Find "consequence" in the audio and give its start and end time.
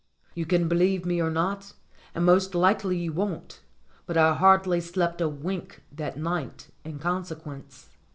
6.97-7.91